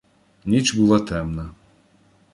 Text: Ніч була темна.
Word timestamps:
Ніч 0.45 0.73
була 0.75 0.99
темна. 0.99 1.49